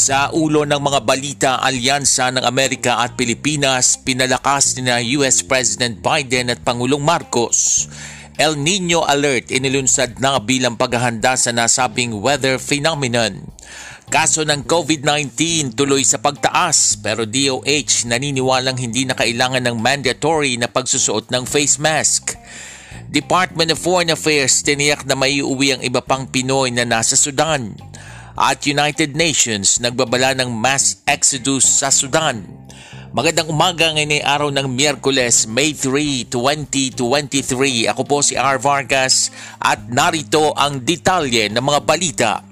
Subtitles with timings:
[0.00, 6.00] Sa ulo ng mga balita, alyansa ng Amerika at Pilipinas, pinalakas ni na US President
[6.00, 7.84] Biden at Pangulong Marcos.
[8.40, 13.44] El Nino Alert inilunsad na bilang paghahanda sa nasabing weather phenomenon.
[14.08, 15.36] Kaso ng COVID-19
[15.76, 21.76] tuloy sa pagtaas pero DOH naniniwalang hindi na kailangan ng mandatory na pagsusuot ng face
[21.76, 22.40] mask.
[23.12, 27.76] Department of Foreign Affairs tiniyak na may uwi ang iba pang Pinoy na nasa Sudan
[28.36, 32.44] at United Nations nagbabala ng mass exodus sa Sudan.
[33.10, 37.90] Magandang umaga ngayon ay araw ng Miyerkules, May 3, 2023.
[37.90, 38.62] Ako po si R.
[38.62, 42.49] Vargas at narito ang detalye ng mga balita.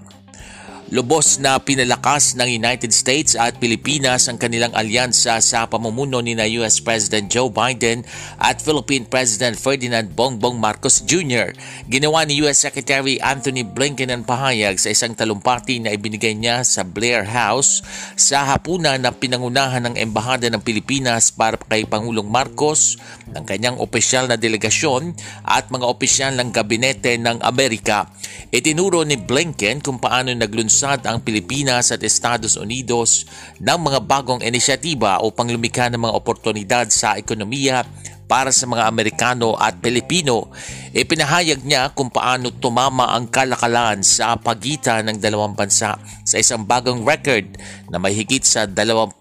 [0.89, 6.49] Lubos na pinalakas ng United States at Pilipinas ang kanilang alyansa sa pamumuno ni na
[6.65, 8.09] US President Joe Biden
[8.41, 11.53] at Philippine President Ferdinand Bongbong Marcos Jr.
[11.93, 16.89] Ginawa ni US Secretary Anthony Blinken ang pahayag sa isang talumpati na ibinigay niya sa
[16.89, 17.85] Blair House
[18.17, 22.97] sa hapunan na pinangunahan ng Embahada ng Pilipinas para kay Pangulong Marcos,
[23.29, 25.13] ng kanyang opisyal na delegasyon
[25.45, 28.09] at mga opisyal ng gabinete ng Amerika.
[28.49, 33.27] Itinuro ni Blinken kung paano naglunsad naglunsad ang Pilipinas at Estados Unidos
[33.59, 37.83] ng mga bagong inisyatiba upang lumikha ng mga oportunidad sa ekonomiya
[38.31, 40.55] para sa mga Amerikano at Pilipino.
[40.95, 47.03] Ipinahayag niya kung paano tumama ang kalakalan sa pagitan ng dalawang bansa sa isang bagong
[47.03, 47.59] record
[47.91, 49.19] na may higit sa 25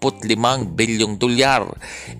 [0.78, 1.66] bilyong dolyar.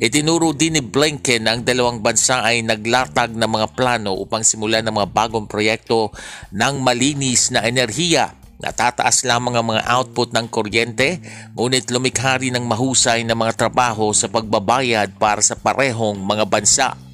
[0.03, 4.83] Itinuro din ni Blinken na ang dalawang bansa ay naglatag ng mga plano upang simulan
[4.83, 6.11] ng mga bagong proyekto
[6.51, 11.23] ng malinis na enerhiya Natataas lamang ang mga output ng kuryente,
[11.55, 17.08] ngunit lumikha rin ng mahusay na mga trabaho sa pagbabayad para sa parehong mga bansa.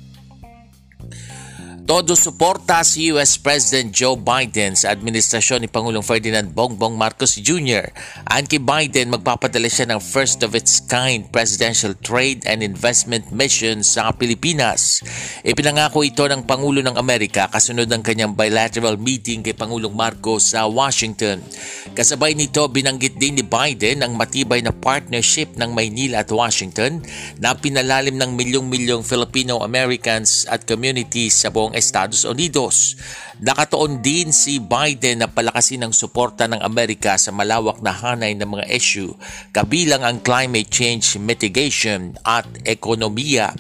[1.85, 7.93] Todo suporta si US President Joe Biden sa administrasyon ni Pangulong Ferdinand Bongbong Marcos Jr.
[8.25, 14.17] Kay Biden, magpapadala siya ng first of its kind presidential trade and investment mission sa
[14.17, 15.05] Pilipinas.
[15.45, 20.65] Ipinangako ito ng Pangulo ng Amerika kasunod ng kanyang bilateral meeting kay Pangulong Marcos sa
[20.65, 21.45] Washington.
[21.93, 27.05] Kasabay nito, binanggit din ni Biden ang matibay na partnership ng Maynila at Washington
[27.37, 32.95] na pinalalim ng milyong-milyong Filipino-Americans at communities sa buong Estados Unidos.
[33.43, 38.47] Nakatoon din si Biden na palakasin ang suporta ng Amerika sa malawak na hanay ng
[38.47, 39.11] mga issue
[39.51, 43.53] kabilang ang climate change mitigation at ekonomiya.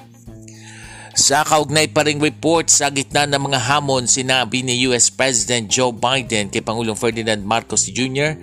[1.15, 5.95] Sa kaugnay pa ring report sa gitna ng mga hamon sinabi ni US President Joe
[5.95, 8.35] Biden kay Pangulong Ferdinand Marcos Jr.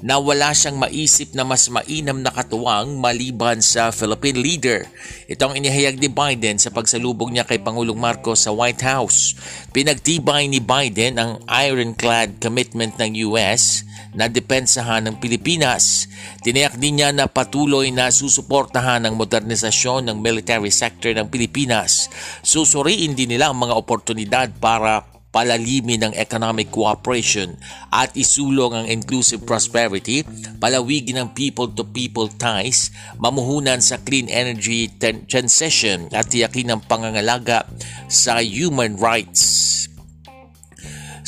[0.00, 4.78] na wala siyang maisip na mas mainam na katuwang maliban sa Philippine leader.
[5.26, 9.34] Ito ang inihayag ni Biden sa pagsalubong niya kay Pangulong Marcos sa White House.
[9.74, 13.82] Pinagtibay ni Biden ang ironclad commitment ng US
[14.14, 16.06] na depensahan ng Pilipinas.
[16.40, 22.08] Tiniyak din niya na patuloy na susuportahan ang modernisasyon ng military sector ng Pilipinas.
[22.46, 27.54] Susuriin din nila ang mga oportunidad para palalimin ng economic cooperation
[27.94, 30.26] at isulong ang inclusive prosperity,
[30.58, 32.90] palawigin ang people-to-people ties,
[33.22, 34.90] mamuhunan sa clean energy
[35.30, 37.70] transition at tiyakin ang pangangalaga
[38.10, 39.86] sa human rights.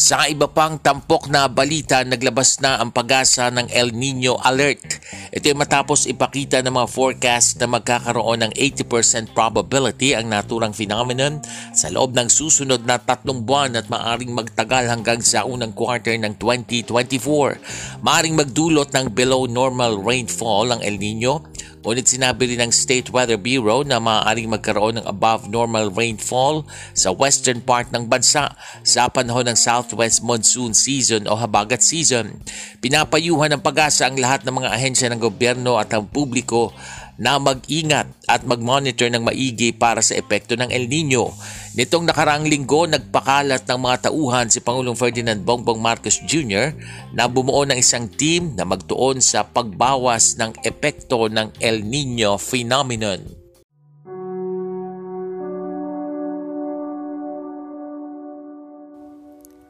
[0.00, 4.96] Sa iba pang tampok na balita, naglabas na ang pag-asa ng El Nino Alert.
[5.28, 11.44] Ito ay matapos ipakita ng mga forecast na magkakaroon ng 80% probability ang naturang phenomenon
[11.76, 16.32] sa loob ng susunod na tatlong buwan at maaring magtagal hanggang sa unang quarter ng
[16.40, 18.00] 2024.
[18.00, 21.44] Maaring magdulot ng below normal rainfall ang El Nino
[21.80, 27.08] Ngunit sinabi rin ng State Weather Bureau na maaaring magkaroon ng above normal rainfall sa
[27.08, 28.52] western part ng bansa
[28.84, 32.36] sa panahon ng southwest monsoon season o habagat season.
[32.84, 36.76] Pinapayuhan ng pag-asa ang lahat ng mga ahensya ng gobyerno at ang publiko
[37.20, 41.36] na mag-ingat at mag-monitor ng maigi para sa epekto ng El Nino.
[41.76, 46.72] Nitong nakaraang linggo, nagpakalat ng mga tauhan si Pangulong Ferdinand Bongbong Marcos Jr.
[47.12, 53.20] na bumuo ng isang team na magtuon sa pagbawas ng epekto ng El Nino phenomenon.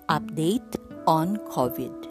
[0.07, 0.75] Update
[1.07, 2.10] on COVID.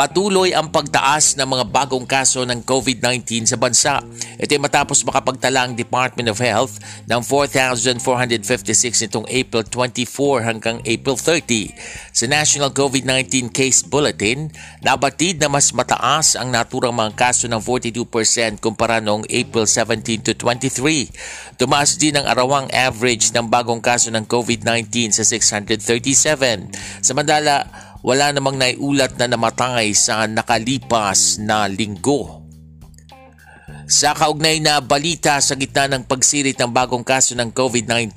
[0.00, 4.00] Patuloy ang pagtaas ng mga bagong kaso ng COVID-19 sa bansa.
[4.40, 11.20] Ito ay matapos makapagtala ang Department of Health ng 4,456 nitong April 24 hanggang April
[11.20, 12.16] 30.
[12.16, 14.48] Sa National COVID-19 Case Bulletin,
[14.80, 20.32] nabatid na mas mataas ang naturang mga kaso ng 42% kumpara noong April 17 to
[20.32, 21.60] 23.
[21.60, 26.72] Tumaas din ang arawang average ng bagong kaso ng COVID-19 sa 637.
[27.04, 32.39] Samantala, wala namang naiulat na namatay sa nakalipas na linggo.
[33.90, 38.14] Sa kaugnay na balita sa gitna ng pagsirit ng bagong kaso ng COVID-19,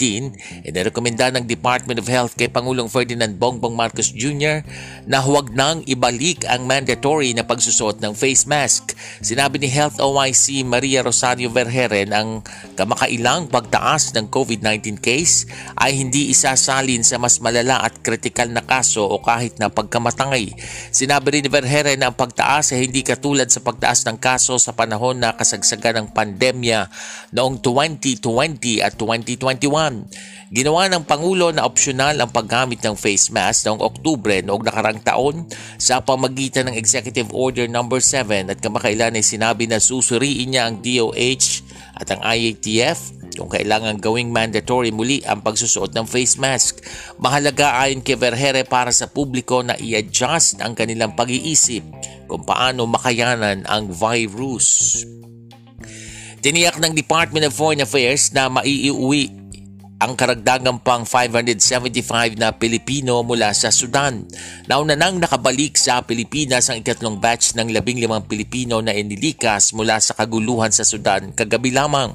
[0.69, 4.61] inirekomenda ng Department of Health kay Pangulong Ferdinand Bongbong Marcos Jr.
[5.09, 8.93] na huwag nang ibalik ang mandatory na pagsusot ng face mask.
[9.25, 12.45] Sinabi ni Health OIC Maria Rosario Vergeren ang
[12.77, 19.09] kamakailang pagtaas ng COVID-19 case ay hindi isasalin sa mas malala at kritikal na kaso
[19.09, 20.53] o kahit na pagkamatangay.
[20.93, 24.77] Sinabi rin ni Vergeren na ang pagtaas ay hindi katulad sa pagtaas ng kaso sa
[24.77, 26.91] panahon na kasag kasagsagan ng pandemya
[27.31, 30.53] noong 2020 at 2021.
[30.53, 35.49] Ginawa ng Pangulo na opsyonal ang paggamit ng face mask noong Oktubre noong nakarang taon
[35.81, 37.81] sa pamagitan ng Executive Order No.
[37.89, 41.65] 7 at kamakailan ay sinabi na susuriin niya ang DOH
[41.97, 46.85] at ang IATF kung kailangan gawing mandatory muli ang pagsusuot ng face mask.
[47.17, 51.81] Mahalaga ayon kay Vergere para sa publiko na i-adjust ang kanilang pag-iisip
[52.29, 55.01] kung paano makayanan ang virus.
[56.43, 59.31] Tiniyak ng Department of Foreign Affairs na maiiuwi
[60.03, 64.27] ang karagdagang pang 575 na Pilipino mula sa Sudan.
[64.67, 70.11] Nauna nang nakabalik sa Pilipinas ang ikatlong batch ng 15 Pilipino na inilikas mula sa
[70.19, 72.11] kaguluhan sa Sudan kagabi lamang.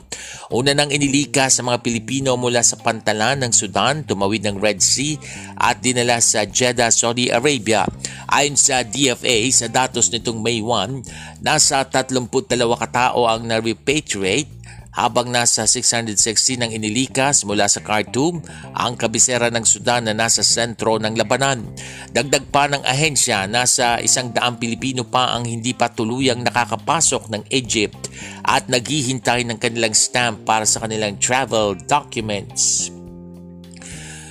[0.52, 5.16] Una nang inilikas sa mga Pilipino mula sa pantalan ng Sudan, tumawid ng Red Sea
[5.56, 7.88] at dinala sa Jeddah, Saudi Arabia.
[8.28, 12.28] Ayon sa DFA, sa datos nitong May 1, nasa 32
[12.76, 14.52] katao ang na-repatriate
[14.92, 18.42] habang nasa 660 ng inilikas mula sa Khartoum,
[18.74, 21.62] ang kabisera ng Sudan na nasa sentro ng labanan.
[22.10, 27.42] Dagdag pa ng ahensya, nasa isang daang Pilipino pa ang hindi pa tuluyang nakakapasok ng
[27.54, 28.10] Egypt
[28.42, 32.97] at naghihintay ng kanilang stamp para sa kanilang travel documents.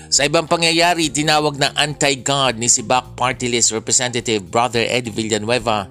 [0.08, 5.84] Sa ibang pangyayari, tinawag na anti-God ni si Back Party List Representative Brother Eddie Villanueva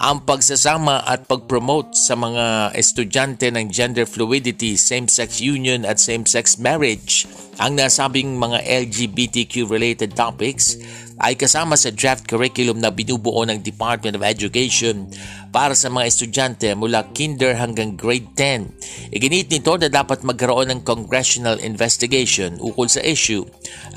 [0.00, 7.28] ang pagsasama at pag-promote sa mga estudyante ng gender fluidity, same-sex union at same-sex marriage.
[7.60, 10.80] Ang nasabing mga LGBTQ-related topics
[11.20, 15.04] ay kasama sa draft curriculum na binubuo ng Department of Education
[15.50, 19.14] para sa mga estudyante mula kinder hanggang grade 10.
[19.14, 23.42] Iginit nito na dapat magkaroon ng congressional investigation ukol sa issue.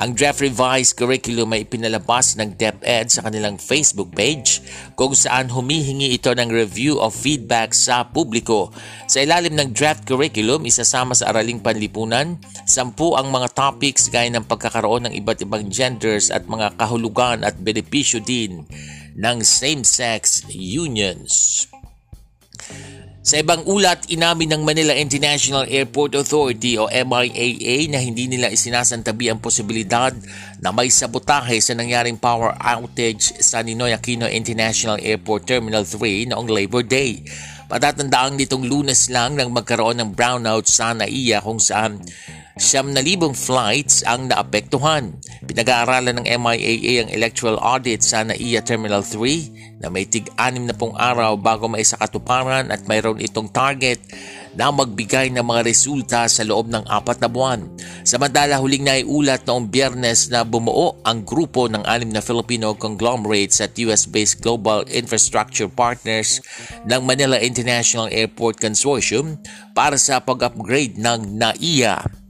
[0.01, 4.65] Ang draft revised curriculum ay ipinalabas ng DepEd sa kanilang Facebook page
[4.97, 8.73] kung saan humihingi ito ng review of feedback sa publiko.
[9.05, 14.49] Sa ilalim ng draft curriculum, isasama sa araling panlipunan, sampu ang mga topics gaya ng
[14.49, 18.65] pagkakaroon ng iba't ibang genders at mga kahulugan at benepisyo din
[19.17, 21.65] ng same-sex unions.
[23.23, 29.31] Sa ibang ulat, inamin ng Manila International Airport Authority o MIAA na hindi nila isinasantabi
[29.31, 30.11] ang posibilidad
[30.59, 36.51] na may sabotahe sa nangyaring power outage sa Ninoy Aquino International Airport Terminal 3 noong
[36.51, 37.23] Labor Day.
[37.73, 42.05] Patatandaan nitong lunes lang nang magkaroon ng brownout sa NAIA kung saan
[42.53, 45.17] Siyam na libong flights ang naapektuhan.
[45.49, 50.93] Pinag-aaralan ng MIAA ang electoral audit sa NAIA Terminal 3 na may tig-anim na pong
[50.93, 53.97] araw bago maisakatuparan at mayroon itong target
[54.55, 57.67] na magbigay ng mga resulta sa loob ng apat na buwan.
[58.07, 63.75] Samantala huling naiulat noong biyernes na bumuo ang grupo ng anim na Filipino conglomerates at
[63.77, 66.39] US-based Global Infrastructure Partners
[66.87, 69.37] ng Manila International Airport Consortium
[69.75, 72.22] para sa pag-upgrade ng NAIA.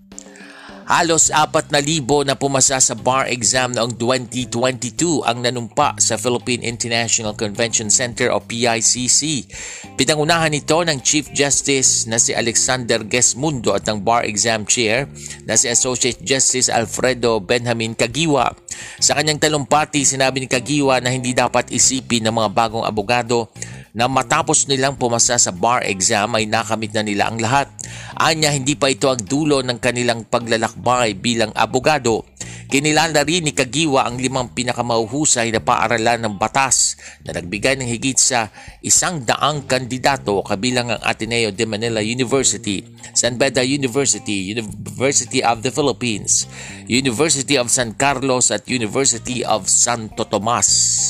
[0.84, 7.88] Halos 4,000 na pumasa sa bar exam noong 2022 ang nanumpa sa Philippine International Convention
[7.88, 9.48] Center o PICC.
[9.96, 15.08] Pinangunahan ito ng Chief Justice na si Alexander Gesmundo at ng bar exam chair
[15.48, 18.52] na si Associate Justice Alfredo Benjamin Kagiwa.
[19.00, 23.48] Sa kanyang talumpati, sinabi ni Kagiwa na hindi dapat isipin ng mga bagong abogado
[23.94, 27.70] na matapos nilang pumasa sa bar exam ay nakamit na nila ang lahat.
[28.18, 32.26] Anya hindi pa ito ang dulo ng kanilang paglalakbay bilang abogado.
[32.74, 38.18] Kinilala rin ni Kagiwa ang limang pinakamahuhusay na paaralan ng batas na nagbigay ng higit
[38.18, 38.50] sa
[38.82, 42.82] isang daang kandidato kabilang ang Ateneo de Manila University,
[43.14, 46.50] San Beda University, University of the Philippines,
[46.90, 51.03] University of San Carlos at University of Santo Tomas.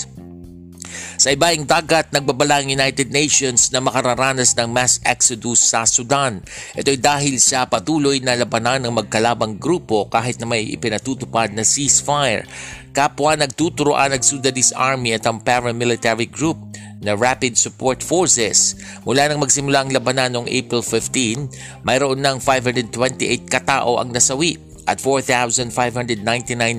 [1.24, 6.44] Sa ibaing dagat, nagbabala ang United Nations na makararanas ng mass exodus sa Sudan.
[6.76, 11.64] Ito ay dahil sa patuloy na labanan ng magkalabang grupo kahit na may ipinatutupad na
[11.64, 12.44] ceasefire.
[12.92, 16.60] Kapwa nagtuturoan ng Sudanese Army at ang paramilitary group
[17.00, 18.76] na Rapid Support Forces.
[19.08, 25.00] Mula nang magsimula ang labanan noong April 15, mayroon ng 528 katao ang nasawi at
[25.00, 26.20] 4,599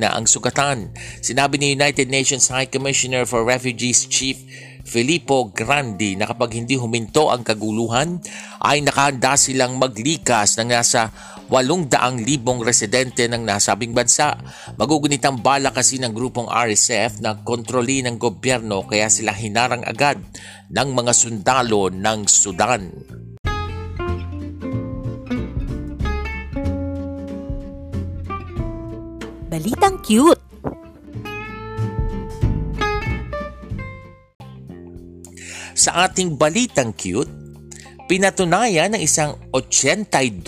[0.00, 0.92] na ang sugatan.
[1.25, 4.37] Sinabi ni United Nations High Commissioner for Refugees Chief
[4.84, 8.20] Filippo Grandi na kapag hindi huminto ang kaguluhan
[8.61, 11.08] ay nakahanda silang maglikas ng nasa
[11.49, 14.37] 800,000 residente ng nasabing bansa.
[14.76, 20.20] Magugunit ang bala kasi ng grupong RSF na kontroli ng gobyerno kaya sila hinarang agad
[20.73, 22.88] ng mga sundalo ng Sudan.
[29.54, 30.42] Balitang Cute
[35.78, 37.30] Sa ating Balitang Cute,
[38.11, 40.42] pinatunayan ng isang 82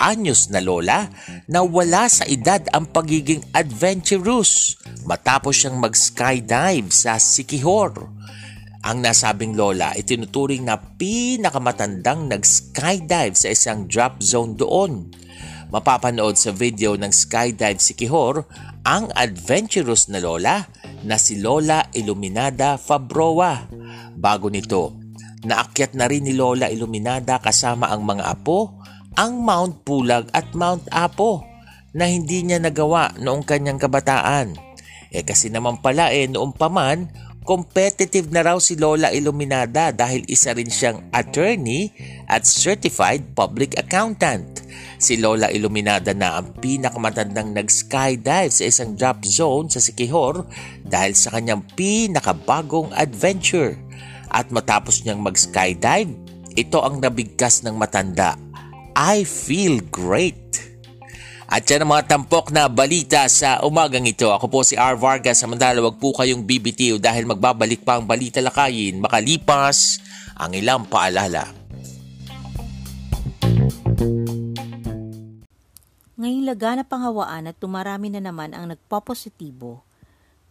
[0.00, 1.04] anyos na lola
[1.44, 8.08] na wala sa edad ang pagiging adventurous matapos siyang mag-skydive sa Sikihor.
[8.88, 15.12] Ang nasabing lola ay tinuturing na pinakamatandang nag-skydive sa isang drop zone doon.
[15.76, 18.48] Mapapanood sa video ng Skydive Sikihor
[18.80, 20.64] ang adventurous na lola
[21.04, 23.68] na si Lola Iluminada Fabroa.
[24.16, 24.96] Bago nito,
[25.44, 28.80] naakyat na rin ni Lola Iluminada kasama ang mga apo
[29.20, 31.44] ang Mount Pulag at Mount Apo
[31.92, 34.56] na hindi niya nagawa noong kanyang kabataan.
[35.12, 37.04] Eh kasi naman pala eh noong paman,
[37.44, 41.92] competitive na raw si Lola Iluminada dahil isa rin siyang attorney
[42.32, 44.64] at certified public accountant.
[44.96, 50.48] Si Lola Iluminada na ang pinakamatandang nag-skydive sa isang drop zone sa Sikihor
[50.80, 53.76] dahil sa kanyang pinakabagong adventure.
[54.32, 56.12] At matapos niyang mag-skydive,
[56.56, 58.40] ito ang nabigkas ng matanda.
[58.96, 60.40] I feel great.
[61.46, 64.34] At yan ang mga tampok na balita sa umagang ito.
[64.34, 64.98] Ako po si R.
[64.98, 65.38] Vargas.
[65.38, 70.02] Samantala, wag po kayong BBTO dahil magbabalik pa ang balita lakayin makalipas
[70.34, 71.65] ang ilang paalala.
[76.16, 79.84] Ngayong laganap ang hawaan at tumarami na naman ang nagpopositibo,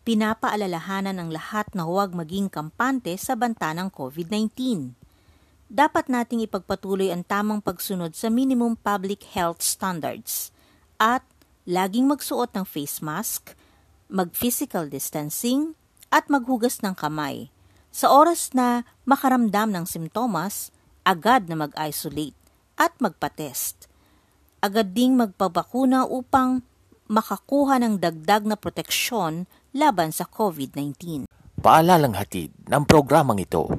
[0.05, 4.93] pinapaalalahanan ng lahat na huwag maging kampante sa banta ng COVID-19.
[5.65, 10.53] Dapat nating ipagpatuloy ang tamang pagsunod sa minimum public health standards
[11.01, 11.25] at
[11.65, 13.57] laging magsuot ng face mask,
[14.05, 15.74] mag-physical distancing,
[16.13, 17.50] at maghugas ng kamay.
[17.89, 20.69] Sa oras na makaramdam ng simptomas,
[21.01, 22.38] agad na mag-isolate
[22.77, 23.84] at magpa-test
[24.65, 26.65] agad ding magpabakuna upang
[27.05, 29.45] makakuha ng dagdag na proteksyon
[29.77, 31.29] laban sa COVID-19.
[31.62, 33.69] Paalalang hatid ng programang ito.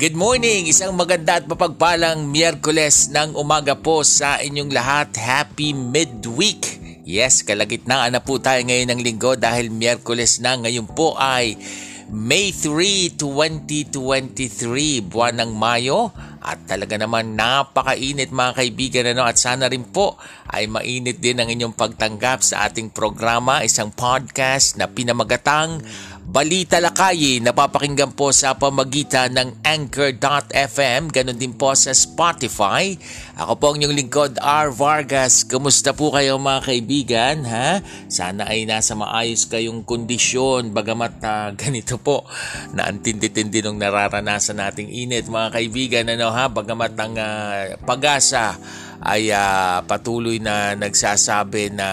[0.00, 0.68] Good morning!
[0.68, 5.16] Isang maganda at mapagpalang Miyerkules ng umaga po sa inyong lahat.
[5.16, 6.80] Happy midweek!
[7.04, 10.56] Yes, kalagitnaan na po tayo ngayon ng linggo dahil Miyerkules na.
[10.56, 11.56] Ngayon po ay
[12.10, 16.10] May 3, 2023, buwan ng Mayo.
[16.40, 20.16] At talaga naman napakainit mga kaibigan ano, at sana rin po
[20.48, 25.84] ay mainit din ang inyong pagtanggap sa ating programa, isang podcast na pinamagatang
[26.30, 32.94] Balita Lakayi, napapakinggan po sa pamagitan ng Anchor.fm, ganun din po sa Spotify.
[33.34, 34.70] Ako po ang inyong lingkod, R.
[34.70, 35.42] Vargas.
[35.42, 37.36] Kumusta po kayo mga kaibigan?
[37.50, 37.82] Ha?
[38.06, 42.22] Sana ay nasa maayos kayong kondisyon, bagamat uh, ganito po,
[42.78, 46.14] na antindi-tindi nung nararanasan nating init mga kaibigan.
[46.14, 46.48] Ano, ha?
[46.50, 48.56] Bagamat ang uh, pag-asa
[49.00, 51.88] ay uh, patuloy na nagsasabi na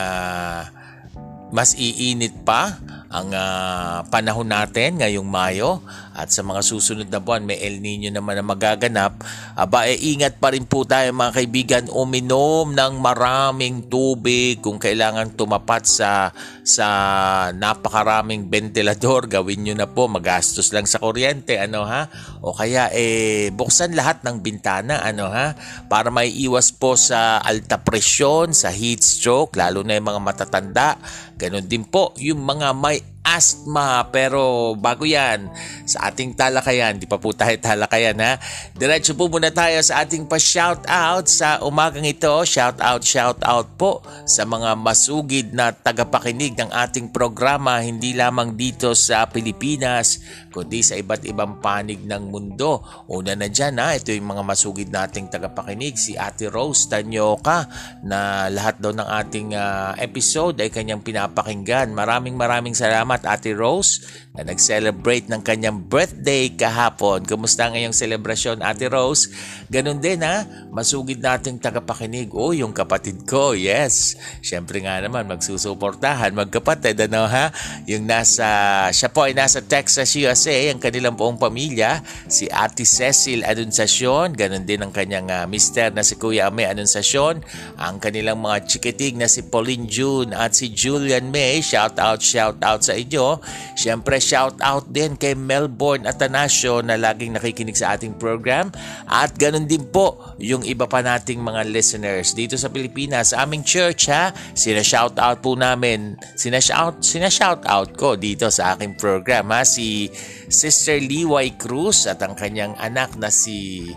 [1.52, 2.76] mas iinit pa
[3.08, 5.80] ang uh, panahon natin ngayong Mayo
[6.18, 9.22] at sa mga susunod na buwan may El Nino naman na magaganap.
[9.54, 11.84] Aba, e, ingat pa rin po tayo mga kaibigan.
[11.94, 16.34] Uminom ng maraming tubig kung kailangan tumapat sa
[16.66, 16.88] sa
[17.54, 19.30] napakaraming ventilador.
[19.30, 22.10] Gawin nyo na po magastos lang sa kuryente ano ha?
[22.42, 25.54] O kaya eh buksan lahat ng bintana ano ha?
[25.86, 30.98] Para may iwas po sa alta presyon sa heat stroke lalo na yung mga matatanda.
[31.38, 32.98] Ganun din po yung mga may
[33.28, 34.08] asthma.
[34.08, 35.52] Pero bago yan,
[35.84, 38.40] sa ating talakayan, di pa po tayo talakayan ha.
[38.72, 42.32] Diretso po muna tayo sa ating pa-shout out sa umagang ito.
[42.48, 48.56] Shout out, shout out po sa mga masugid na tagapakinig ng ating programa hindi lamang
[48.56, 50.24] dito sa Pilipinas
[50.58, 52.82] kundi sa iba't ibang panig ng mundo.
[53.06, 57.70] Una na dyan ha, ito yung mga masugid nating tagapakinig, si Ate Rose Tanyoka
[58.02, 61.94] na lahat daw ng ating uh, episode ay kanyang pinapakinggan.
[61.94, 64.02] Maraming maraming salamat Ate Rose
[64.34, 67.22] na nag-celebrate ng kanyang birthday kahapon.
[67.26, 69.30] Kumusta ngayong selebrasyon Ate Rose?
[69.70, 70.42] Ganun din ha,
[70.74, 72.34] masugid nating tagapakinig.
[72.34, 74.18] O, oh, yung kapatid ko, yes.
[74.42, 77.54] Siyempre nga naman, magsusuportahan, magkapatid, ano ha?
[77.90, 78.48] Yung nasa,
[78.94, 82.00] siya po ay nasa Texas, USA kasi ang kanilang buong pamilya,
[82.32, 87.44] si Ate Cecil Anunciacion, ganun din ang kanyang uh, mister na si Kuya Ame Anunciacion,
[87.76, 92.64] ang kanilang mga chikitig na si Pauline June at si Julian May, shout out, shout
[92.64, 93.44] out sa inyo.
[93.76, 98.72] Siyempre, shout out din kay Melbourne Atanasio na laging nakikinig sa ating program.
[99.04, 103.68] At ganun din po yung iba pa nating mga listeners dito sa Pilipinas, sa aming
[103.68, 108.80] church ha, sina shout out po namin, sina shout, sina shout out ko dito sa
[108.80, 110.08] aking program ha, si
[110.46, 113.90] Sister Liway Cruz at ang kanyang anak na si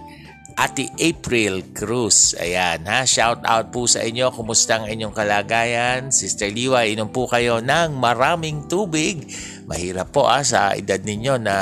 [0.61, 2.37] Ate April Cruz.
[2.37, 4.29] Ayan ha, shout out po sa inyo.
[4.29, 6.13] Kumusta ang inyong kalagayan?
[6.13, 9.25] Sister Liway, inom po kayo ng maraming tubig.
[9.65, 11.57] Mahirap po ah, sa edad ninyo na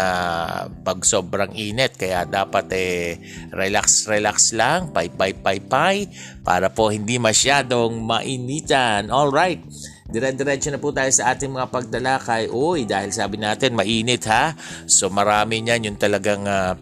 [0.83, 1.95] pag sobrang init.
[1.95, 3.23] Kaya dapat eh
[3.55, 5.97] relax relax lang, pay pay pay pay
[6.43, 9.15] para po hindi masyadong mainitan.
[9.15, 9.63] All right.
[10.09, 12.49] Dire-diretso na po tayo sa ating mga pagdalakay.
[12.49, 14.57] Uy, dahil sabi natin mainit ha.
[14.89, 16.73] So marami niyan yung talagang uh,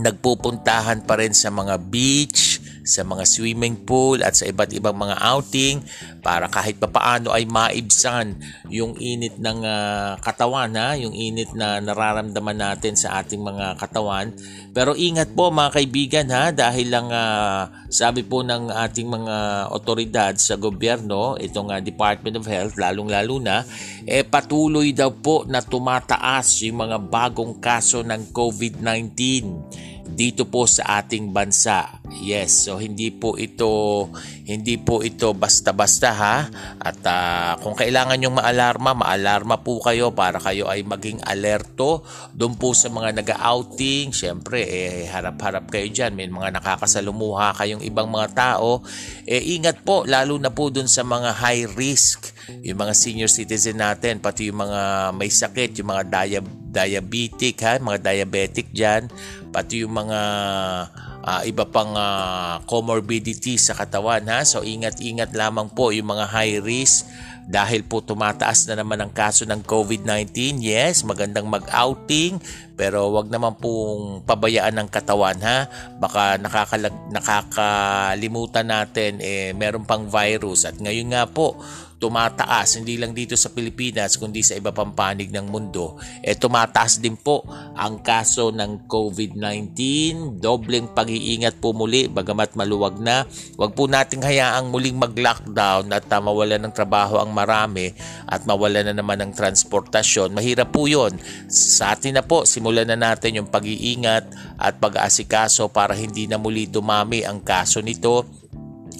[0.00, 5.20] nagpupuntahan pa rin sa mga beach, sa mga swimming pool at sa iba't ibang mga
[5.20, 5.84] outing
[6.24, 8.40] para kahit papaano ay maibsan
[8.72, 14.32] yung init ng uh, katawan ha, yung init na nararamdaman natin sa ating mga katawan.
[14.72, 19.36] Pero ingat po mga kaibigan ha dahil lang uh, sabi po ng ating mga
[19.72, 23.64] otoridad sa gobyerno, itong uh, Department of Health lalong-lalo na
[24.04, 29.16] eh patuloy daw po na tumataas yung mga bagong kaso ng COVID-19
[30.08, 32.00] dito po sa ating bansa.
[32.08, 34.08] Yes, so hindi po ito
[34.48, 36.36] hindi po ito basta-basta ha.
[36.80, 42.00] At uh, kung kailangan yung maalarma, maalarma po kayo para kayo ay maging alerto
[42.32, 44.16] doon po sa mga nag-outing.
[44.16, 46.16] Syempre, eh, harap-harap kayo diyan.
[46.16, 48.82] May mga nakakasalumuha kayong ibang mga tao.
[49.28, 52.32] Eh, ingat po lalo na po doon sa mga high risk,
[52.64, 57.80] yung mga senior citizen natin, pati yung mga may sakit, yung mga diabetes diabetic ha,
[57.80, 59.08] mga diabetic diyan,
[59.50, 60.20] pati yung mga
[61.24, 64.44] uh, iba pang uh, comorbidity sa katawan ha.
[64.44, 67.08] So ingat-ingat lamang po yung mga high risk
[67.48, 70.60] dahil po tumataas na naman ang kaso ng COVID-19.
[70.60, 72.36] Yes, magandang mag-outing
[72.76, 75.64] pero wag naman pong pabayaan ng katawan ha.
[75.96, 81.56] Baka nakakalag- nakakalimutan natin eh meron pang virus at ngayon nga po
[81.98, 87.02] tumataas hindi lang dito sa Pilipinas kundi sa iba pang panig ng mundo eh tumataas
[87.02, 87.42] din po
[87.74, 93.26] ang kaso ng COVID-19 dobleng pag-iingat po muli bagamat maluwag na.
[93.58, 97.94] Wag po nating hayaang muling mag-lockdown at uh, mawalan ng trabaho ang marami
[98.26, 100.34] at mawalan na naman ng transportasyon.
[100.34, 101.14] Mahirap po yon
[101.50, 106.66] sa atin na po simulan na natin yung pag-iingat at pag-aasikaso para hindi na muli
[106.66, 108.37] dumami ang kaso nito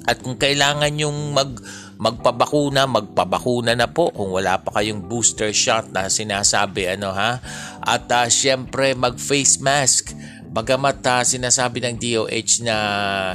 [0.09, 1.53] at kung kailangan yung mag
[1.99, 4.09] magpabakuna, magpabakuna na po.
[4.09, 7.37] Kung wala pa kayong booster shot na sinasabi ano ha.
[7.83, 10.15] At uh, syempre mag face mask.
[10.49, 12.75] Bagamat uh, sinasabi ng DOH na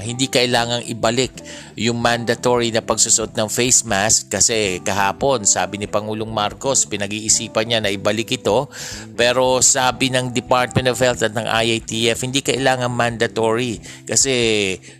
[0.02, 1.30] hindi kailangang ibalik
[1.78, 7.78] yung mandatory na pagsusot ng face mask kasi kahapon sabi ni Pangulong Marcos pinag-iisipan niya
[7.78, 8.66] na ibalik ito.
[9.14, 13.78] Pero sabi ng Department of Health at ng IATF hindi kailangan mandatory
[14.10, 14.34] kasi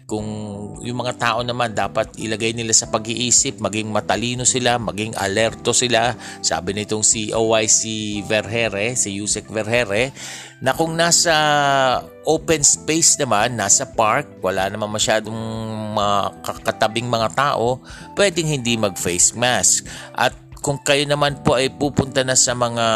[0.05, 0.29] kung
[0.85, 6.13] yung mga tao naman dapat ilagay nila sa pag-iisip maging matalino sila maging alerto sila
[6.45, 7.83] sabi nitong si OYC
[8.29, 10.13] Verhere si Yusek Verhere
[10.65, 11.37] na kung nasa
[12.25, 15.37] open space naman, nasa park, wala naman masyadong
[16.65, 17.85] katabing mga tao,
[18.17, 19.85] pwedeng hindi mag-face mask.
[20.17, 20.33] At
[20.65, 22.87] kung kayo naman po ay pupunta na sa mga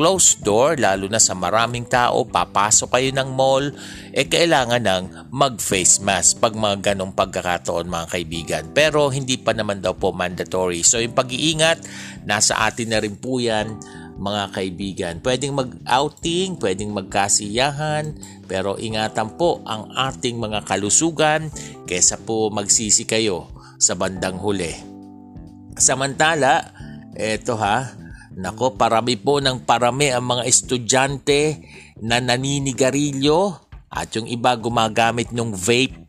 [0.00, 3.68] closed door, lalo na sa maraming tao, papasok kayo ng mall,
[4.16, 8.64] eh kailangan ng mag-face mask pag mga ganong pagkakataon mga kaibigan.
[8.72, 10.80] Pero hindi pa naman daw po mandatory.
[10.80, 11.84] So yung pag-iingat,
[12.24, 13.76] nasa atin na rin po yan
[14.16, 15.14] mga kaibigan.
[15.20, 18.16] Pwedeng mag-outing, pwedeng magkasiyahan,
[18.48, 21.52] pero ingatan po ang ating mga kalusugan
[21.84, 24.72] kesa po magsisi kayo sa bandang huli.
[25.76, 26.81] Samantala,
[27.16, 31.60] eto ha, Nako, parami po ng parami ang mga estudyante
[32.00, 33.52] na naninigarilyo
[33.92, 36.08] at yung iba gumagamit ng vape.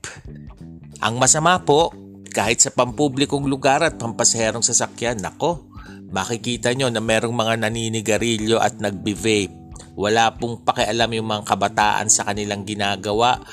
[1.03, 1.91] Ang masama po,
[2.31, 5.67] kahit sa pampublikong lugar at pampasaherong sasakyan, nako,
[6.15, 9.51] makikita nyo na merong mga naninigarilyo at nagbe-vape.
[9.99, 13.43] Wala pong pakialam yung mga kabataan sa kanilang ginagawa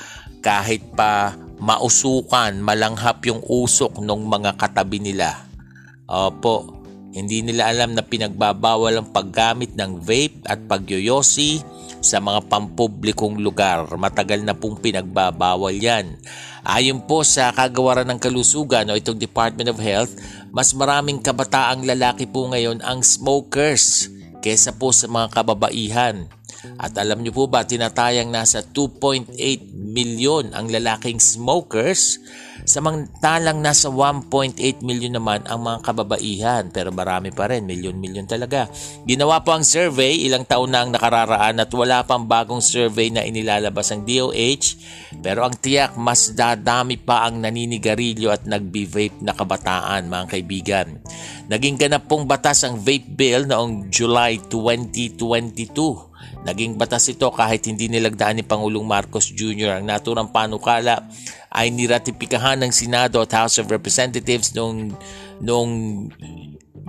[0.41, 5.45] kahit pa mausukan, malanghap yung usok ng mga katabi nila.
[6.09, 6.80] Opo,
[7.11, 11.59] hindi nila alam na pinagbabawal ang paggamit ng vape at pagyoyosi
[12.01, 13.85] sa mga pampublikong lugar.
[13.93, 16.17] Matagal na pong pinagbabawal yan.
[16.63, 20.15] Ayon po sa kagawaran ng kalusugan o itong Department of Health,
[20.49, 24.09] mas maraming kabataang lalaki po ngayon ang smokers
[24.41, 26.25] kesa po sa mga kababaihan.
[26.77, 29.35] At alam niyo po ba, tinatayang nasa 2.8
[29.71, 32.21] milyon ang lalaking smokers
[32.61, 38.69] Samantalang nasa 1.8 million naman ang mga kababaihan pero marami pa rin, milyon-milyon talaga.
[39.09, 43.25] Ginawa po ang survey, ilang taon na ang nakararaan at wala pang bagong survey na
[43.25, 44.77] inilalabas ang DOH
[45.25, 50.87] pero ang tiyak mas dadami pa ang naninigarilyo at nagbe-vape na kabataan mga kaibigan.
[51.49, 56.10] Naging ganap pong batas ang vape bill noong July 2022
[56.41, 59.77] Naging batas ito kahit hindi nilagdaan ni Pangulong Marcos Jr.
[59.77, 61.05] ang naturang panukala
[61.53, 64.89] ay niratipikahan ng Senado at House of Representatives noong,
[65.37, 65.73] noong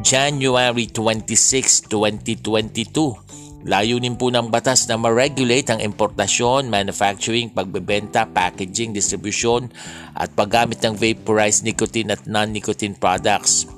[0.01, 3.69] January 26, 2022.
[3.69, 9.71] Layunin po ng batas na ma-regulate ang importasyon, manufacturing, pagbebenta, packaging, distribution
[10.19, 13.71] at paggamit ng vaporized nicotine at non-nicotine products.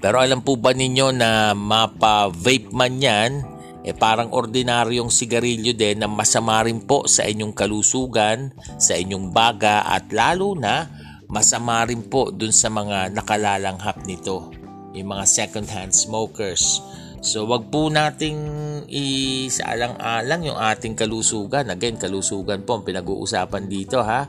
[0.00, 3.44] Pero alam po ba ninyo na mapa-vape man yan,
[3.80, 9.88] eh parang ordinaryong sigarilyo din na masama rin po sa inyong kalusugan, sa inyong baga
[9.88, 10.88] at lalo na
[11.30, 14.52] masama rin po dun sa mga nakalalanghap nito,
[14.92, 16.84] yung mga second-hand smokers.
[17.20, 18.40] So wag po nating
[18.88, 21.68] isaalang-alang yung ating kalusugan.
[21.68, 24.24] Again, kalusugan po ang pinag-uusapan dito ha.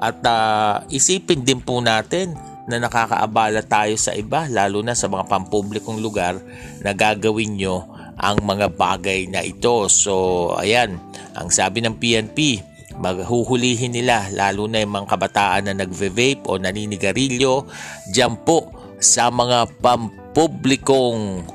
[0.00, 2.32] At uh, isipin din po natin
[2.64, 6.40] na nakakaabala tayo sa iba lalo na sa mga pampublikong lugar
[6.80, 9.88] na gagawin nyo ang mga bagay na ito.
[9.88, 11.00] So, ayan,
[11.32, 12.60] ang sabi ng PNP,
[13.00, 17.64] maghuhulihin nila lalo na yung mga kabataan na nagve-vape o naninigarilyo
[18.12, 18.68] dyan po
[19.00, 21.48] sa mga pampublikong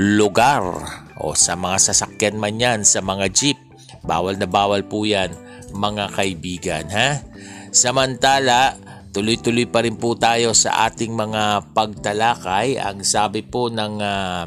[0.00, 0.64] lugar
[1.20, 3.58] o sa mga sasakyan man yan, sa mga jeep.
[4.00, 6.84] Bawal na bawal po yan mga kaibigan.
[6.88, 7.20] Ha?
[7.74, 8.76] Samantala,
[9.12, 12.80] tuloy-tuloy pa rin po tayo sa ating mga pagtalakay.
[12.80, 14.42] Ang sabi po ng uh,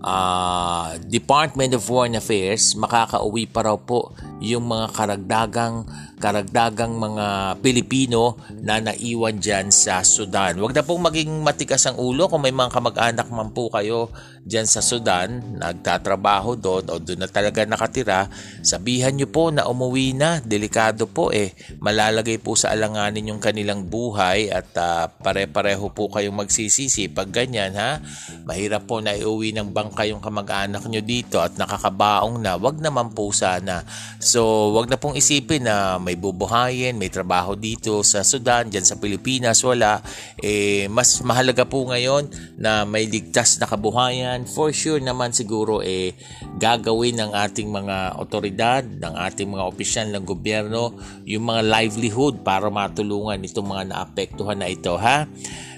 [0.00, 5.84] uh, Department of Foreign Affairs, makakauwi pa raw po yung mga karagdagang
[6.20, 10.60] karagdagang mga Pilipino na naiwan dyan sa Sudan.
[10.60, 14.12] Huwag na pong maging matikas ang ulo kung may mga kamag-anak man po kayo
[14.44, 18.28] dyan sa Sudan, nagtatrabaho doon o doon na talaga nakatira,
[18.60, 20.40] sabihan nyo po na umuwi na.
[20.44, 21.56] Delikado po eh.
[21.80, 27.72] Malalagay po sa alanganin yung kanilang buhay at uh, pare-pareho po kayong magsisisi pag ganyan
[27.76, 28.00] ha.
[28.44, 32.60] Mahirap po na iuwi ng bangka yung kamag-anak nyo dito at nakakabaong na.
[32.60, 33.84] Wag naman po sana.
[34.30, 38.94] So, wag na pong isipin na may bubuhayin, may trabaho dito sa Sudan, dyan sa
[38.94, 40.06] Pilipinas, wala.
[40.38, 44.46] Eh, mas mahalaga po ngayon na may ligtas na kabuhayan.
[44.46, 46.14] For sure naman siguro eh,
[46.62, 50.94] gagawin ng ating mga otoridad, ng ating mga opisyal ng gobyerno,
[51.26, 55.26] yung mga livelihood para matulungan itong mga naapektuhan na ito ha.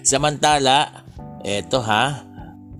[0.04, 1.08] Samantala,
[1.40, 2.20] eto ha,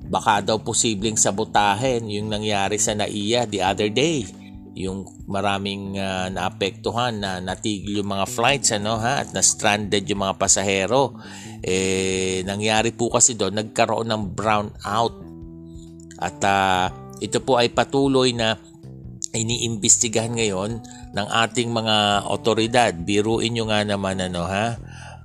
[0.05, 4.42] baka daw posibleng sabotahin yung nangyari sa NAIA the other day
[4.73, 10.25] yung maraming uh, naapektuhan na natigil yung mga flights ano ha at na stranded yung
[10.25, 11.17] mga pasahero.
[11.61, 15.15] Eh nangyari po kasi doon nagkaroon ng brown out
[16.23, 16.87] at uh,
[17.21, 18.57] ito po ay patuloy na
[19.33, 20.81] iniimbestigahan ngayon
[21.13, 22.93] ng ating mga otoridad.
[22.97, 24.77] Biruin nyo nga naman ano ha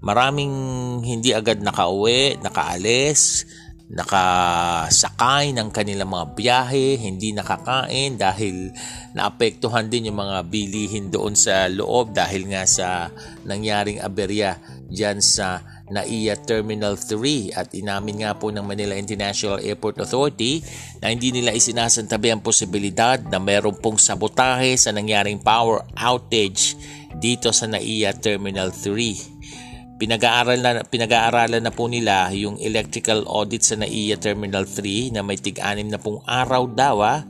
[0.02, 0.54] maraming
[1.02, 3.50] hindi agad nakauwi nakaalis
[3.88, 8.76] nakasakay ng kanilang mga biyahe, hindi nakakain dahil
[9.16, 13.08] naapektuhan din yung mga bilihin doon sa loob dahil nga sa
[13.48, 14.60] nangyaring aberya
[14.92, 20.60] dyan sa NAIA Terminal 3 at inamin nga po ng Manila International Airport Authority
[21.00, 26.76] na hindi nila isinasantabi ang posibilidad na mayroon pong sabotahe sa nangyaring power outage
[27.16, 29.67] dito sa NAIA Terminal 3.
[29.98, 35.42] Pinag-aaral na, pinag-aaralan na po nila yung electrical audit sa NAIA Terminal 3 na may
[35.42, 37.26] tig-anim na pong araw daw ah,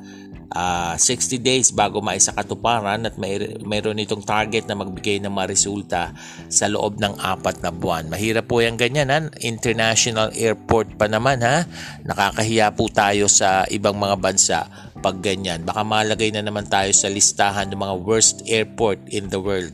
[0.51, 5.31] uh, ah, 60 days bago maisa katuparan at may, mayroon itong target na magbigay ng
[5.31, 6.11] mga
[6.51, 8.11] sa loob ng apat na buwan.
[8.11, 9.23] Mahirap po yung ganyan ha.
[9.43, 11.63] International airport pa naman ha.
[12.03, 15.63] Nakakahiya po tayo sa ibang mga bansa pag ganyan.
[15.63, 19.71] Baka malagay na naman tayo sa listahan ng mga worst airport in the world.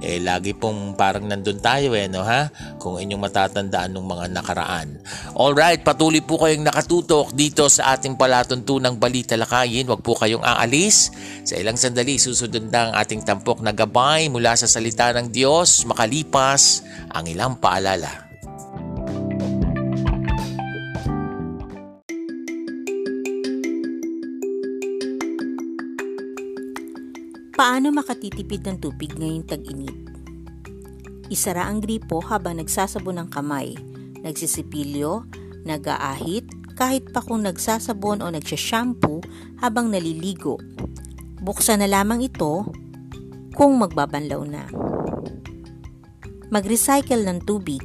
[0.00, 2.48] Eh, lagi pong parang nandun tayo eh, no ha?
[2.80, 4.88] Kung inyong matatandaan ng mga nakaraan.
[5.36, 9.90] Alright, patuloy po kayong nakatutok dito sa ating palatuntunang balita lakayin.
[9.90, 11.12] Huwag po kayong aalis.
[11.44, 15.84] Sa ilang sandali, susunod na ang ating tampok na gabay mula sa salita ng Diyos
[15.84, 18.29] makalipas ang ilang paalala.
[27.60, 29.92] Paano makatitipid ng tubig ngayong tag-init?
[31.28, 33.76] Isara ang gripo habang nagsasabon ng kamay,
[34.24, 35.28] nagsisipilyo,
[35.68, 36.48] nag-aahit,
[36.80, 39.20] kahit pa kung nagsasabon o nagsashampoo
[39.60, 40.56] habang naliligo.
[41.44, 42.64] Buksan na lamang ito
[43.52, 44.64] kung magbabanlaw na.
[46.48, 47.84] Mag-recycle ng tubig.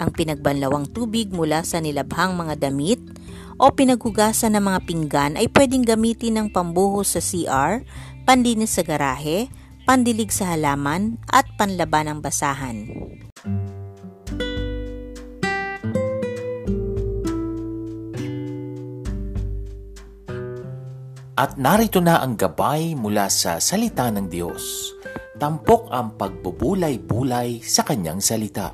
[0.00, 3.04] Ang pinagbanlawang tubig mula sa nilabhang mga damit
[3.60, 7.84] o pinaghugasan ng mga pinggan ay pwedeng gamitin ng pambuhos sa CR
[8.30, 9.50] panlinis sa garahe,
[9.90, 12.86] pandilig sa halaman, at panlaban ng basahan.
[21.34, 24.94] At narito na ang gabay mula sa salita ng Diyos.
[25.34, 28.70] Tampok ang pagbubulay-bulay sa kanyang salita.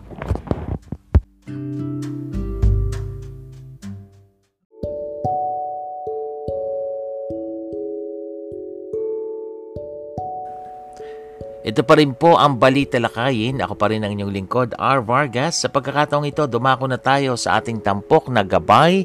[11.67, 13.59] Ito pa rin po ang Balita Lakayin.
[13.59, 15.03] Ako pa rin ang inyong lingkod, R.
[15.03, 15.59] Vargas.
[15.59, 19.03] Sa pagkakataong ito, dumako na tayo sa ating tampok na gabay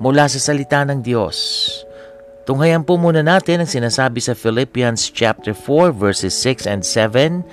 [0.00, 1.36] mula sa salita ng Diyos.
[2.48, 7.44] Tunghayan po muna natin ang sinasabi sa Philippians chapter 4 verses 6 and 7.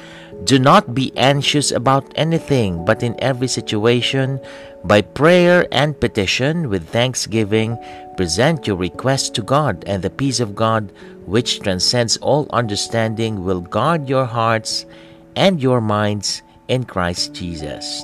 [0.47, 4.39] Do not be anxious about anything, but in every situation,
[4.87, 7.75] by prayer and petition, with thanksgiving,
[8.15, 10.91] present your requests to God, and the peace of God,
[11.28, 14.88] which transcends all understanding, will guard your hearts
[15.36, 18.04] and your minds in Christ Jesus.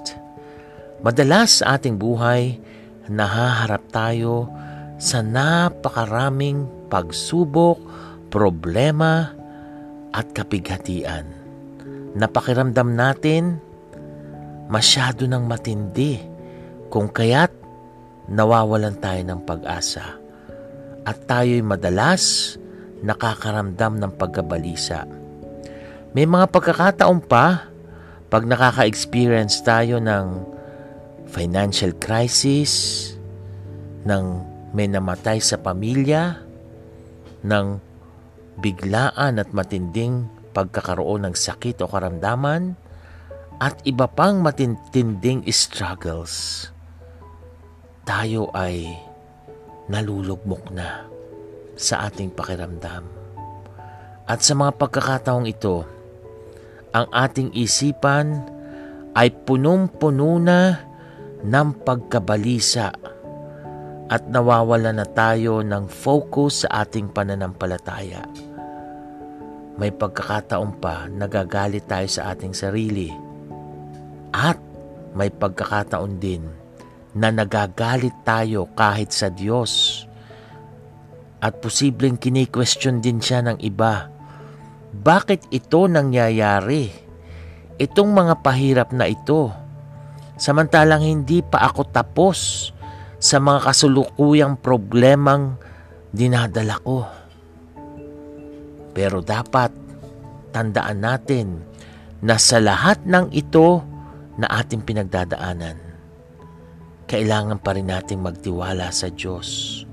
[1.01, 2.61] Madalas sa ating buhay,
[3.09, 4.45] nahaharap tayo
[5.01, 7.81] sa napakaraming pagsubok,
[8.29, 9.33] problema,
[10.11, 11.25] at kapighatian.
[12.13, 13.57] Napakiramdam natin
[14.67, 16.19] masyado ng matindi
[16.91, 17.60] kung kaya't
[18.31, 20.15] nawawalan tayo ng pag-asa
[21.03, 22.55] at tayo'y madalas
[23.03, 25.03] nakakaramdam ng pagkabalisa.
[26.15, 27.67] May mga pagkakataon pa
[28.31, 30.47] pag nakaka-experience tayo ng
[31.27, 32.71] financial crisis,
[34.07, 34.25] ng
[34.71, 36.39] may namatay sa pamilya,
[37.43, 37.67] ng
[38.63, 42.79] biglaan at matinding pagkakaroon ng sakit o karamdaman,
[43.59, 46.67] at iba pang matintinding struggles,
[48.11, 48.91] tayo ay
[49.87, 51.07] nalulugmok na
[51.79, 53.07] sa ating pakiramdam.
[54.27, 55.87] At sa mga pagkakataong ito,
[56.91, 58.43] ang ating isipan
[59.15, 60.83] ay punong-puno na
[61.39, 62.91] ng pagkabalisa
[64.11, 68.27] at nawawala na tayo ng focus sa ating pananampalataya.
[69.79, 73.07] May pagkakataon pa nagagalit tayo sa ating sarili
[74.35, 74.59] at
[75.15, 76.60] may pagkakataon din
[77.17, 80.03] na nagagalit tayo kahit sa Diyos
[81.41, 84.07] at posibleng kini-question din siya ng iba.
[84.93, 86.93] Bakit ito nangyayari?
[87.81, 89.49] Itong mga pahirap na ito.
[90.37, 92.69] Samantalang hindi pa ako tapos
[93.17, 95.57] sa mga kasulukuyang problemang
[96.13, 97.05] dinadala ko.
[98.93, 99.73] Pero dapat
[100.53, 101.47] tandaan natin
[102.21, 103.81] na sa lahat ng ito
[104.37, 105.77] na ating pinagdadaanan,
[107.11, 109.83] kailangan pa rin nating magtiwala sa Diyos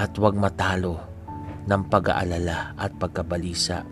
[0.00, 0.96] at huwag matalo
[1.68, 3.84] ng pag-aalala at pagkabalisa.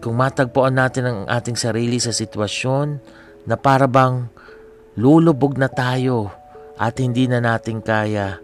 [0.00, 2.96] Kung matagpuan natin ang ating sarili sa sitwasyon
[3.44, 4.24] na para bang
[4.96, 6.32] lulubog na tayo
[6.80, 8.40] at hindi na natin kaya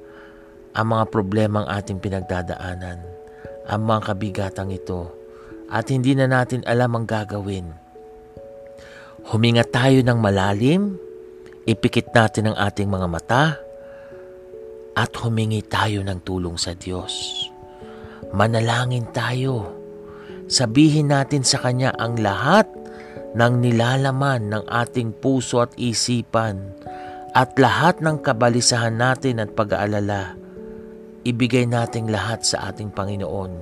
[0.77, 3.01] ang mga problemang ating pinagdadaanan,
[3.65, 5.09] ang mga kabigatang ito,
[5.73, 7.73] at hindi na natin alam ang gagawin.
[9.33, 11.06] Huminga tayo ng malalim,
[11.67, 13.45] ipikit natin ang ating mga mata,
[14.97, 17.45] at humingi tayo ng tulong sa Diyos.
[18.33, 19.77] Manalangin tayo.
[20.49, 22.65] Sabihin natin sa Kanya ang lahat
[23.37, 26.73] ng nilalaman ng ating puso at isipan
[27.37, 30.47] at lahat ng kabalisahan natin at pag-aalala.
[31.27, 33.53] ibigay nating lahat sa ating Panginoon.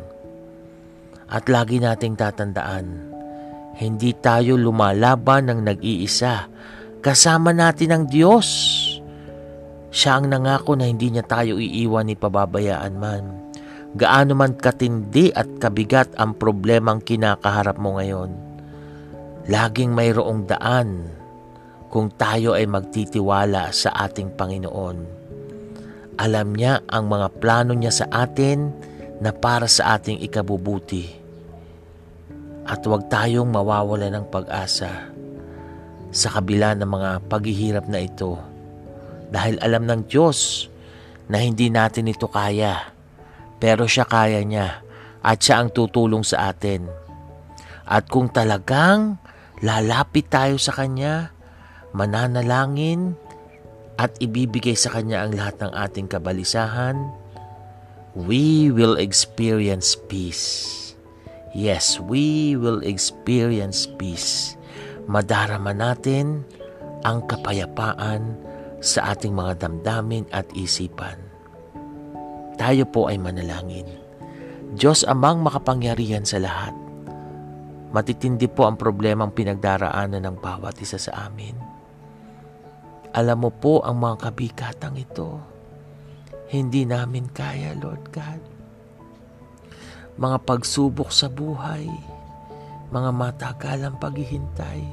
[1.32, 2.86] At lagi nating tatandaan,
[3.80, 6.52] hindi tayo lumalaban ng nag-iisa.
[7.04, 8.48] Kasama natin ang Diyos.
[9.92, 13.52] Siya ang nangako na hindi niya tayo iiwan ni pababayaan man.
[13.92, 18.32] Gaano man katindi at kabigat ang problemang kinakaharap mo ngayon.
[19.52, 21.12] Laging mayroong daan
[21.92, 24.98] kung tayo ay magtitiwala sa ating Panginoon.
[26.16, 28.72] Alam niya ang mga plano niya sa atin
[29.20, 31.04] na para sa ating ikabubuti.
[32.64, 35.13] At huwag tayong mawawala ng pag-asa
[36.14, 38.38] sa kabila ng mga paghihirap na ito.
[39.34, 40.70] Dahil alam ng Diyos
[41.26, 42.94] na hindi natin ito kaya.
[43.58, 44.86] Pero siya kaya niya
[45.26, 46.86] at siya ang tutulong sa atin.
[47.82, 49.18] At kung talagang
[49.58, 51.34] lalapit tayo sa Kanya,
[51.90, 53.18] mananalangin
[53.98, 56.94] at ibibigay sa Kanya ang lahat ng ating kabalisahan,
[58.14, 60.80] we will experience peace.
[61.54, 64.54] Yes, we will experience peace.
[65.04, 66.48] Madarama natin
[67.04, 68.40] ang kapayapaan
[68.80, 71.20] sa ating mga damdamin at isipan.
[72.56, 73.84] Tayo po ay manalangin.
[74.74, 76.72] Diyos amang makapangyarihan sa lahat.
[77.94, 81.54] Matitindi po ang problemang pinagdaraanan ng bawat isa sa amin.
[83.14, 85.38] Alam mo po ang mga kabikatang ito.
[86.50, 88.42] Hindi namin kaya, Lord God.
[90.18, 91.86] Mga pagsubok sa buhay,
[92.94, 94.86] mga matagalang paghihintay.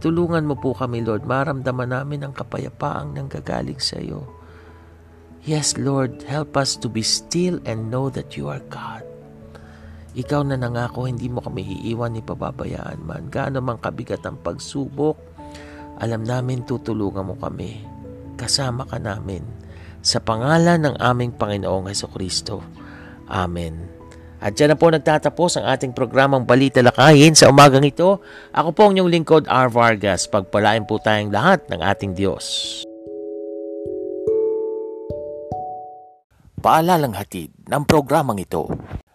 [0.00, 4.26] Tulungan mo po kami, Lord, maramdaman namin ang kapayapaang nanggagaling sa iyo.
[5.44, 9.04] Yes, Lord, help us to be still and know that you are God.
[10.12, 13.30] Ikaw na nangako, hindi mo kami iiwan ni pababayaan man.
[13.30, 15.16] Gaano man kabigat ang pagsubok,
[16.02, 17.84] alam namin tutulungan mo kami.
[18.34, 19.46] Kasama ka namin.
[20.02, 22.58] Sa pangalan ng aming Panginoong Heso Kristo.
[23.30, 24.01] Amen.
[24.42, 28.18] At dyan na po nagtatapos ang ating programang Balita Lakayin sa umagang ito.
[28.50, 29.70] Ako po ang inyong lingkod, R.
[29.70, 30.26] Vargas.
[30.26, 32.82] Pagpalain po tayong lahat ng ating Diyos.
[36.58, 38.66] Paalalang hatid ng programang ito.